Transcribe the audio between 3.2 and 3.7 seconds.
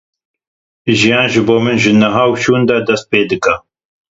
dike.